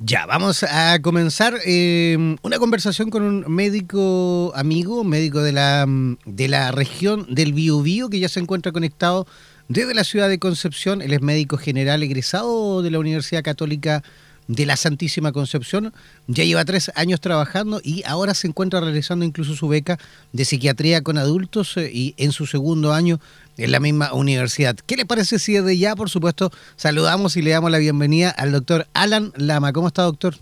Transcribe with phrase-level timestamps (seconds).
[0.00, 5.86] Ya, vamos a comenzar eh, una conversación con un médico amigo, médico de la,
[6.24, 9.26] de la región del Biobío, que ya se encuentra conectado
[9.66, 11.02] desde la ciudad de Concepción.
[11.02, 14.04] Él es médico general egresado de la Universidad Católica
[14.48, 15.92] de la Santísima Concepción.
[16.26, 19.98] Ya lleva tres años trabajando y ahora se encuentra realizando incluso su beca
[20.32, 23.20] de psiquiatría con adultos eh, y en su segundo año
[23.56, 24.76] en la misma universidad.
[24.86, 28.52] ¿Qué le parece si desde ya, por supuesto, saludamos y le damos la bienvenida al
[28.52, 29.72] doctor Alan Lama?
[29.72, 30.34] ¿Cómo está, doctor?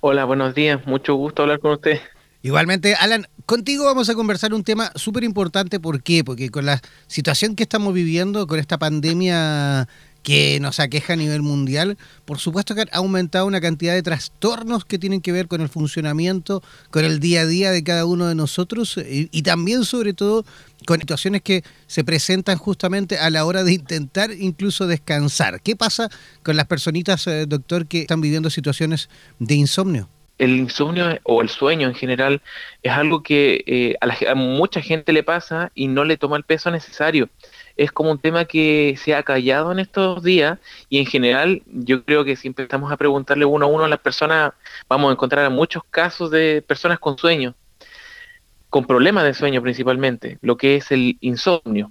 [0.00, 0.86] Hola, buenos días.
[0.86, 2.00] Mucho gusto hablar con usted.
[2.42, 5.80] Igualmente, Alan, contigo vamos a conversar un tema súper importante.
[5.80, 6.24] ¿Por qué?
[6.24, 9.88] Porque con la situación que estamos viviendo, con esta pandemia
[10.24, 14.84] que nos aqueja a nivel mundial, por supuesto que ha aumentado una cantidad de trastornos
[14.84, 18.26] que tienen que ver con el funcionamiento, con el día a día de cada uno
[18.26, 20.44] de nosotros y, también sobre todo
[20.86, 25.60] con situaciones que se presentan justamente a la hora de intentar incluso descansar.
[25.60, 26.08] ¿Qué pasa
[26.42, 30.08] con las personitas, eh, doctor, que están viviendo situaciones de insomnio?
[30.38, 32.42] el insomnio o el sueño en general
[32.82, 36.70] es algo que eh, a, mucha gente le pasa y no le toma el peso
[36.72, 37.28] necesario
[37.76, 40.58] es como un tema que se ha callado en estos días
[40.88, 43.98] y en general yo creo que siempre estamos a preguntarle uno a uno a las
[43.98, 44.52] personas,
[44.88, 47.54] vamos a encontrar muchos casos de personas con sueño,
[48.70, 51.90] con problemas de sueño principalmente, lo que es el insomnio.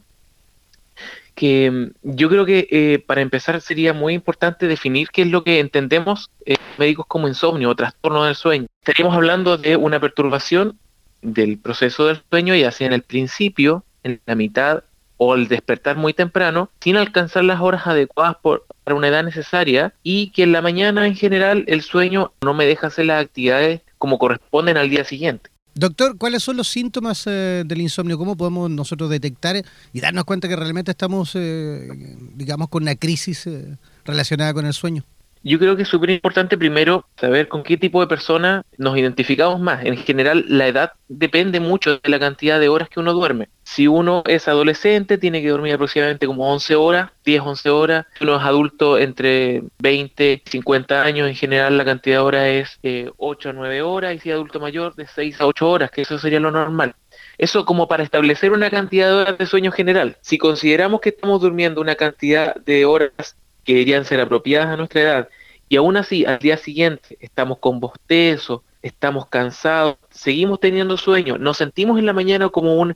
[1.36, 5.44] Que mm, yo creo que eh, para empezar sería muy importante definir qué es lo
[5.44, 8.67] que entendemos eh, médicos como insomnio o trastorno del sueño.
[8.81, 10.78] Estaríamos hablando de una perturbación
[11.22, 14.84] del proceso del sueño, ya sea en el principio, en la mitad
[15.17, 19.94] o el despertar muy temprano sin alcanzar las horas adecuadas por, para una edad necesaria
[20.03, 23.81] y que en la mañana en general el sueño no me deja hacer las actividades
[23.97, 25.50] como corresponden al día siguiente.
[25.75, 28.17] Doctor, ¿cuáles son los síntomas eh, del insomnio?
[28.17, 31.88] ¿Cómo podemos nosotros detectar y darnos cuenta que realmente estamos, eh,
[32.36, 35.03] digamos, con una crisis eh, relacionada con el sueño?
[35.45, 39.59] Yo creo que es súper importante primero saber con qué tipo de persona nos identificamos
[39.59, 39.83] más.
[39.83, 43.49] En general, la edad depende mucho de la cantidad de horas que uno duerme.
[43.64, 48.05] Si uno es adolescente, tiene que dormir aproximadamente como 11 horas, 10, 11 horas.
[48.17, 53.11] Si uno es adulto entre 20, 50 años, en general la cantidad de horas es
[53.17, 54.15] 8 eh, a 9 horas.
[54.15, 56.95] Y si es adulto mayor, de 6 a 8 horas, que eso sería lo normal.
[57.37, 60.17] Eso como para establecer una cantidad de horas de sueño general.
[60.21, 65.01] Si consideramos que estamos durmiendo una cantidad de horas que deberían ser apropiadas a nuestra
[65.01, 65.29] edad,
[65.69, 71.57] y aún así al día siguiente estamos con bostezo, estamos cansados, seguimos teniendo sueño, nos
[71.57, 72.95] sentimos en la mañana como un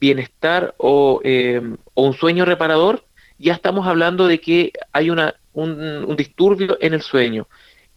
[0.00, 1.60] bienestar o, eh,
[1.94, 3.04] un sueño reparador,
[3.38, 7.46] ya estamos hablando de que hay una, un, un disturbio en el sueño.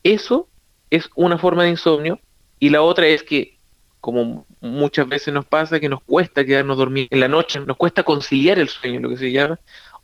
[0.04, 0.48] Eso
[0.90, 2.20] es una forma de insomnio.
[2.60, 3.58] Y la otra es que,
[4.02, 8.04] como muchas veces nos pasa, que nos cuesta quedarnos dormir en la noche, nos cuesta
[8.04, 9.60] conciliar el sueño, lo que se llama,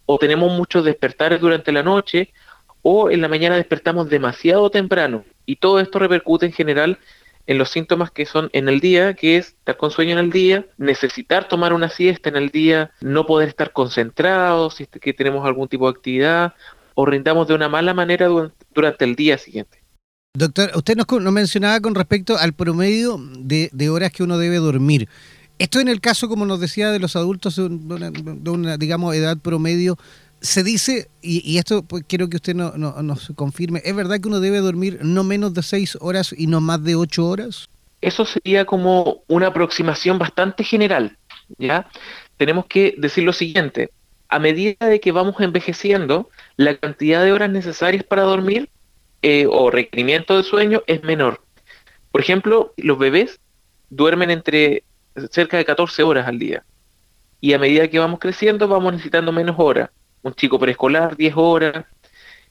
[0.05, 2.31] o tenemos muchos despertares durante la noche,
[2.81, 6.99] o en la mañana despertamos demasiado temprano, y todo esto repercute en general
[7.47, 10.31] en los síntomas que son en el día, que es estar con sueño en el
[10.31, 15.45] día, necesitar tomar una siesta en el día, no poder estar concentrados, si que tenemos
[15.45, 16.53] algún tipo de actividad,
[16.95, 18.27] o rindamos de una mala manera
[18.73, 19.85] durante el día siguiente.
[20.35, 25.07] Doctor, usted nos, mencionaba con respecto al promedio de, horas que uno debe dormir.
[25.57, 29.15] Esto en el caso, como nos decía, de los adultos de una, de una digamos,
[29.15, 29.97] edad promedio
[30.45, 34.39] se dice, y, esto pues, quiero que usted no, nos confirme, ¿es verdad que uno
[34.39, 37.67] debe dormir no menos de seis horas y no más de ocho horas?
[38.01, 41.17] Eso sería como una aproximación bastante general,
[41.57, 41.89] ¿ya?
[42.37, 43.89] Tenemos que decir lo siguiente,
[44.29, 48.69] a medida de que vamos envejeciendo, la cantidad de horas necesarias para dormir
[49.21, 51.41] eh, o requerimiento de sueño es menor.
[52.11, 53.39] Por ejemplo, los bebés
[53.89, 54.83] duermen entre
[55.31, 56.63] cerca de 14 horas al día.
[57.41, 59.89] Y a medida que vamos creciendo, vamos necesitando menos horas
[60.25, 61.85] un chico preescolar 10 horas,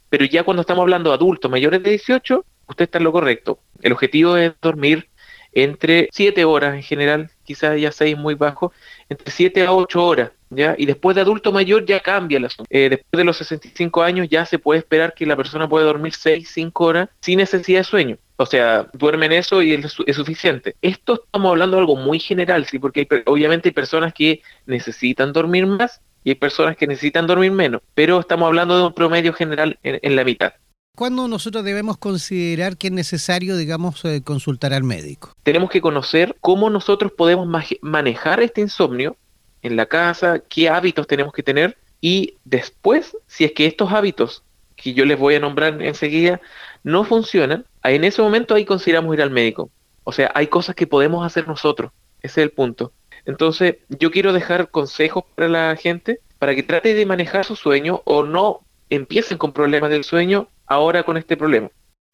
[0.09, 3.59] pero ya cuando estamos hablando de adultos mayores de 18, usted está en lo correcto.
[3.83, 5.09] El objetivo es dormir
[5.53, 8.73] entre 7 horas en general, quizás ya 6 muy bajo,
[9.09, 10.75] entre 7 a 8 horas, ¿ya?
[10.79, 14.47] Y después de adulto mayor ya cambia la eh, después de los 65 años ya
[14.47, 18.19] se puede esperar que la persona pueda dormir 6, 5 horas sin necesidad de sueño.
[18.37, 20.75] O sea, duermen eso y es, es, suficiente.
[20.83, 25.67] Esto estamos hablando de algo muy general, sí, porque obviamente hay personas que necesitan dormir
[25.67, 29.79] más y hay personas que necesitan dormir menos, pero estamos hablando de un promedio general
[29.83, 30.55] en, la mitad.
[30.97, 35.33] ¿Cuándo nosotros debemos considerar que es necesario, digamos, eh, consultar al médico?
[35.43, 37.49] Tenemos que conocer cómo nosotros podemos
[37.83, 39.17] manejar este insomnio
[39.65, 44.45] en la casa, qué hábitos tenemos que tener y después, si es que estos hábitos
[44.77, 46.41] que yo les voy a nombrar enseguida
[46.83, 49.71] no funcionan, en ese momento ahí consideramos ir al médico.
[50.05, 51.93] O sea, hay cosas que podemos hacer nosotros.
[52.21, 52.93] Ese es el punto.
[53.25, 58.03] Entonces, yo quiero dejar consejos para la gente para que trate de manejar su sueño
[58.05, 58.61] o no
[58.91, 61.71] empiecen con problemas del sueño ahora con este problema.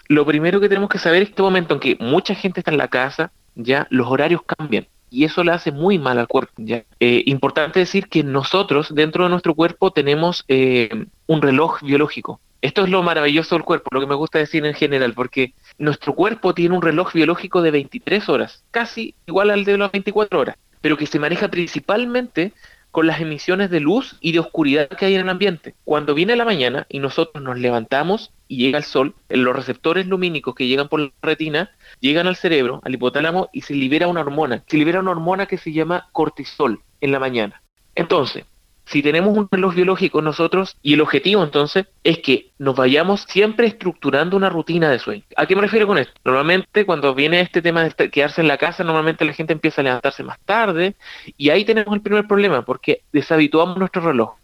[0.06, 2.78] lo primero que tenemos que saber que este momento en que mucha gente está en
[2.78, 6.52] la casa, ya los horarios cambian y eso le hace muy mal al cuerpo.
[7.00, 12.40] Eh, importante decir que nosotros dentro de nuestro cuerpo tenemos eh, un reloj biológico.
[12.62, 16.14] Esto es lo maravilloso del cuerpo, lo que me gusta decir en general, porque nuestro
[16.14, 20.56] cuerpo tiene un reloj biológico de 23 horas, casi igual al de las 24 horas,
[20.82, 22.52] pero que se maneja principalmente
[22.90, 25.74] con las emisiones de luz y de oscuridad que hay en el ambiente.
[25.84, 30.56] Cuando viene la mañana y nosotros nos levantamos y llega el sol, los receptores lumínicos
[30.56, 31.70] que llegan por la retina
[32.00, 34.64] llegan al cerebro, al hipotálamo y se libera una hormona.
[34.66, 37.62] Se libera una hormona que se llama cortisol en la mañana.
[37.94, 38.44] Entonces,
[38.86, 43.68] si tenemos un reloj biológico nosotros, y el objetivo entonces es que nos vayamos siempre
[43.68, 45.22] estructurando una rutina de sueño.
[45.36, 46.14] ¿A qué me refiero con esto?
[46.24, 49.84] Normalmente cuando viene este tema de quedarse en la casa, normalmente la gente empieza a
[49.84, 50.96] levantarse más tarde
[51.36, 54.39] y ahí tenemos el primer problema porque deshabituamos nuestro reloj.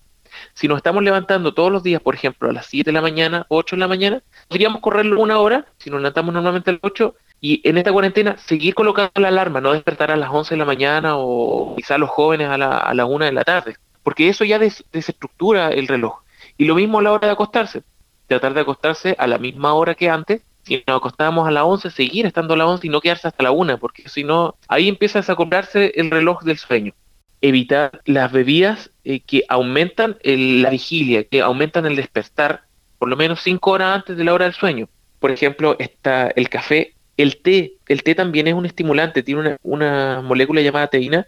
[0.55, 3.47] Si nos estamos levantando todos los días, por ejemplo, a las 7 de la mañana,
[3.49, 7.15] 8 de la mañana, podríamos correrlo una hora, si nos levantamos normalmente a las 8,
[7.41, 10.65] y en esta cuarentena seguir colocando la alarma, no despertar a las 11 de la
[10.65, 13.77] mañana o quizá los jóvenes a la, a la 1 de la tarde
[14.07, 16.21] porque eso ya desestructura el reloj.
[16.57, 17.83] Y lo mismo a la hora de acostarse,
[18.29, 21.91] tratar de acostarse a la misma hora que antes, si nos acostábamos a las 11,
[21.91, 24.89] seguir estando a las 11 y no quedarse hasta la 1, porque si no, ahí
[24.89, 26.93] empieza a desacoplarse el reloj del sueño.
[27.41, 32.63] Evitar las bebidas eh, que aumentan la vigilia, que aumentan el despertar,
[32.99, 34.89] por lo menos 5 horas antes de la hora del sueño.
[35.21, 37.75] Por ejemplo, está el café, el té.
[37.89, 41.27] El té también es un estimulante, tiene una, una molécula llamada teína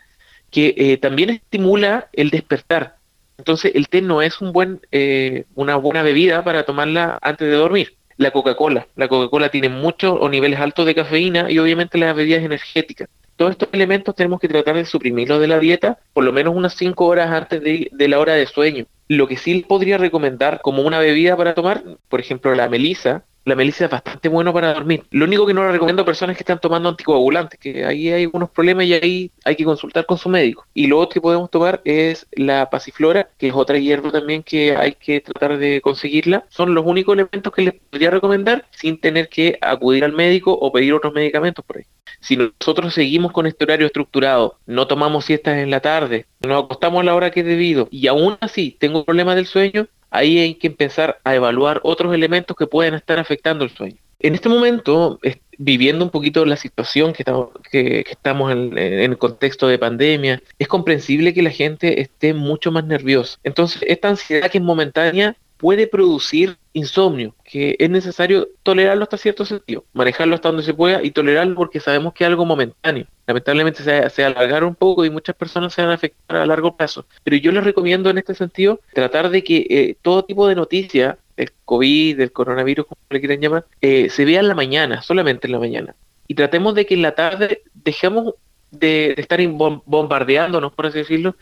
[0.50, 2.96] que eh, también estimula el despertar.
[3.36, 7.54] Entonces el té no es un buen, eh, una buena bebida para tomarla antes de
[7.54, 7.94] dormir.
[8.16, 8.88] La Coca-Cola.
[8.96, 13.08] La Coca-Cola tiene muchos o niveles altos de cafeína y obviamente las bebidas energéticas.
[13.38, 16.74] Todos estos elementos tenemos que tratar de suprimirlos de la dieta por lo menos unas
[16.74, 18.86] 5 horas antes de, de la hora de sueño.
[19.06, 23.56] Lo que sí podría recomendar como una bebida para tomar, por ejemplo, la melisa, la
[23.56, 25.04] melisa es bastante bueno para dormir.
[25.10, 28.24] Lo único que no lo recomiendo a personas que están tomando anticoagulantes, que ahí hay
[28.24, 30.66] algunos problemas y ahí hay que consultar con su médico.
[30.74, 34.76] Y lo otro que podemos tomar es la pasiflora, que es otra hierba también que
[34.76, 36.44] hay que tratar de conseguirla.
[36.48, 40.70] Son los únicos elementos que les podría recomendar sin tener que acudir al médico o
[40.70, 41.84] pedir otros medicamentos por ahí.
[42.20, 47.00] Si nosotros seguimos con este horario estructurado, no tomamos siestas en la tarde, nos acostamos
[47.00, 50.54] a la hora que es debido y aún así tengo problemas del sueño, ahí hay
[50.54, 53.96] que empezar a evaluar otros elementos que pueden estar afectando el sueño.
[54.20, 55.20] En este momento,
[55.58, 60.42] viviendo un poquito la situación que estamos, que, estamos en, en, el contexto de pandemia,
[60.58, 63.38] es comprensible que la gente esté mucho más nerviosa.
[63.44, 69.44] Entonces, esta ansiedad que es momentánea puede producir insomnio, que es necesario tolerarlo hasta cierto
[69.44, 73.06] sentido, manejarlo hasta donde se pueda y tolerarlo porque sabemos que es algo momentáneo.
[73.26, 76.76] Lamentablemente se, se alargar un poco y muchas personas se van a afectar a largo
[76.76, 77.04] plazo.
[77.24, 81.16] Pero yo les recomiendo en este sentido tratar de que eh, todo tipo de noticias
[81.36, 85.48] del COVID, del coronavirus, como le quieran llamar, eh, se vea en la mañana, solamente
[85.48, 85.94] en la mañana.
[86.28, 88.34] Y tratemos de que en la tarde dejemos
[88.70, 91.36] de, de estar bombardeándonos, por así decirlo,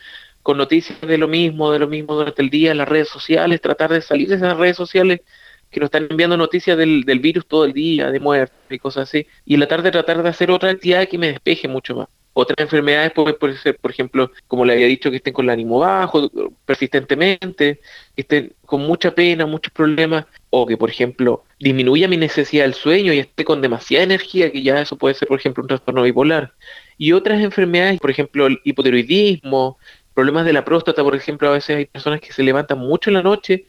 [0.46, 3.60] con noticias de lo mismo, de lo mismo durante el día en las redes sociales,
[3.60, 5.22] tratar de salir de esas redes sociales
[5.72, 9.26] que nos están enviando noticias del, virus todo el día, de muerte y cosas así,
[9.44, 12.06] y en la tarde tratar de hacer otra actividad que me despeje mucho más.
[12.32, 15.80] Otras enfermedades pueden ser, por ejemplo, como le había dicho, que estén con el ánimo
[15.80, 16.30] bajo
[16.64, 17.80] persistentemente,
[18.14, 22.74] que estén con mucha pena, muchos problemas, o que, por ejemplo, disminuya mi necesidad del
[22.74, 26.02] sueño y esté con demasiada energía, que ya eso puede ser, por ejemplo, un trastorno
[26.04, 26.52] bipolar.
[26.98, 29.78] Y otras enfermedades, por ejemplo, el hipotiroidismo,
[30.16, 33.14] problemas de la próstata, por ejemplo, a veces hay personas que se levantan mucho en
[33.14, 33.66] la noche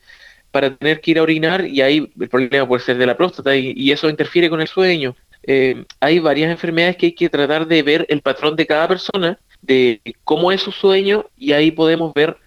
[0.49, 3.53] para tener que ir a orinar y ahí el problema puede ser de la próstata
[3.53, 5.13] y, eso interfiere con el sueño.
[5.43, 9.37] Eh, hay varias enfermedades que hay que tratar de ver el patrón de cada persona,
[9.61, 12.37] de cómo es su sueño y ahí podemos ver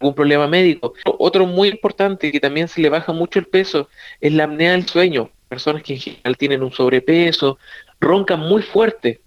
[0.00, 0.94] algún problema médico.
[1.04, 3.90] Otro muy importante que también se le baja mucho el peso
[4.22, 5.30] es la apnea del sueño.
[5.48, 7.58] Personas que en general tienen un sobrepeso,
[8.00, 9.20] roncan muy fuerte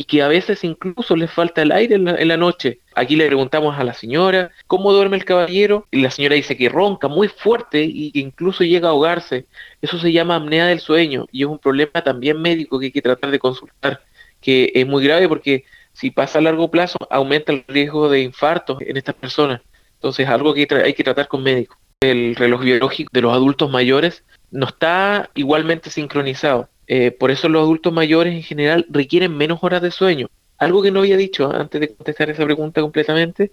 [0.00, 2.80] y que a veces incluso les falta el aire en la, noche.
[2.94, 6.70] Aquí le preguntamos a la señora cómo duerme el caballero y la señora dice que
[6.70, 9.44] ronca muy fuerte y que incluso llega a ahogarse.
[9.82, 13.02] Eso se llama apnea del sueño y es un problema también médico que hay que
[13.02, 14.00] tratar de consultar,
[14.40, 18.78] que es muy grave porque si pasa a largo plazo aumenta el riesgo de infarto
[18.80, 19.60] en estas personas.
[19.96, 21.76] Entonces algo que hay que tratar con médicos.
[22.00, 27.62] El reloj biológico de los adultos mayores no está igualmente sincronizado eh, por eso los
[27.62, 30.28] adultos mayores en general requieren menos horas de sueño.
[30.58, 33.52] Algo que no había dicho antes de contestar esa pregunta completamente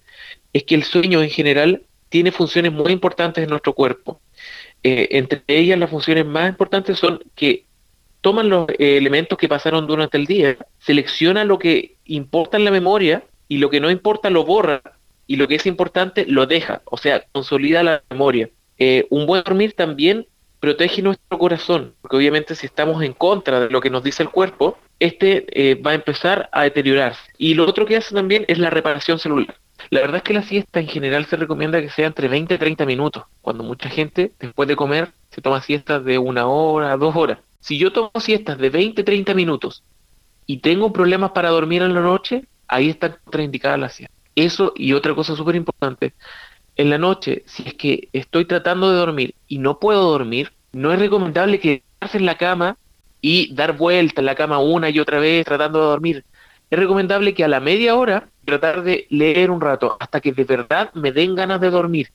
[0.54, 4.20] es que el sueño en general tiene funciones muy importantes en nuestro cuerpo.
[4.82, 7.66] Eh, entre ellas las funciones más importantes son que
[8.22, 12.72] toman los eh, elementos que pasaron durante el día, selecciona lo que importa en la
[12.72, 14.82] memoria y lo que no importa lo borra
[15.28, 18.50] y lo que es importante lo deja, o sea, consolida la memoria.
[19.12, 20.26] un buen dormir también
[20.60, 24.30] protege nuestro corazón, porque obviamente si estamos en contra de lo que nos dice el
[24.30, 27.22] cuerpo, este eh, va a empezar a deteriorarse.
[27.38, 29.56] Y lo otro que hace también es la reparación celular.
[29.90, 32.58] La verdad es que la siesta en general se recomienda que sea entre 20 y
[32.58, 37.16] 30 minutos, cuando mucha gente después de comer se toma siestas de una hora, dos
[37.16, 37.40] horas.
[37.60, 39.84] Si yo tomo siestas de 20, 30 minutos
[40.46, 44.14] y tengo problemas para dormir en la noche, ahí está contraindicada la siesta.
[44.36, 46.14] Eso y otra cosa súper importante,
[46.78, 50.94] en la noche, si es que estoy tratando de dormir y no puedo dormir, no
[50.94, 52.78] es recomendable quedarse en la cama
[53.20, 56.26] y dar vuelta en la cama una y otra vez tratando de dormir.
[56.70, 60.44] Es recomendable que a la media hora tratar de leer un rato hasta que de
[60.44, 62.10] verdad me den ganas de dormir.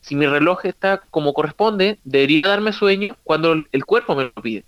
[0.00, 4.64] Si mi reloj está como corresponde, debería darme sueño cuando el cuerpo me lo pide.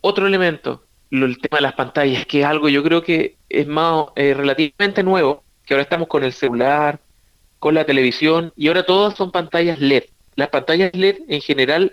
[0.00, 4.06] Otro elemento, el tema de las pantallas, que es algo yo creo que es más
[4.14, 7.00] eh, relativamente nuevo, que ahora estamos con el celular,
[7.58, 10.04] con la televisión, y ahora todas son pantallas LED.
[10.36, 11.92] Las pantallas LED en general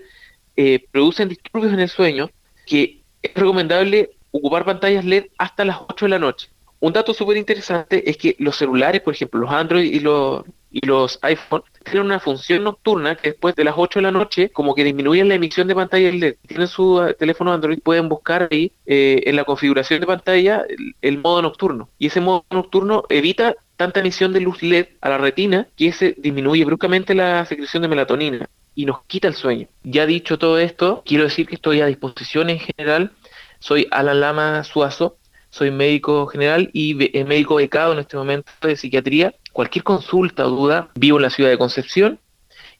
[0.55, 2.29] eh, producen disturbios en el sueño,
[2.65, 6.49] que es recomendable ocupar pantallas LED hasta las 8 de la noche.
[6.79, 10.85] Un dato súper interesante es que los celulares, por ejemplo, los Android y los, y
[10.85, 14.75] los iPhone, tienen una función nocturna que después de las 8 de la noche, como
[14.75, 16.35] que disminuyen la emisión de pantalla LED.
[16.45, 20.63] Tienen su eh, teléfono Android, pueden buscar ahí eh, en la configuración de pantalla
[21.01, 21.89] el, modo nocturno.
[21.97, 26.15] Y ese modo nocturno evita tanta emisión de luz LED a la retina que se
[26.17, 29.67] disminuye bruscamente la secreción de melatonina y nos quita el sueño.
[29.83, 33.11] Ya dicho todo esto, quiero decir que estoy a disposición en general.
[33.59, 35.17] Soy Alan Lama Suazo,
[35.49, 39.33] soy médico general y eh, médico becado en este momento de psiquiatría.
[39.53, 42.19] Cualquier consulta o duda, vivo en la ciudad de Concepción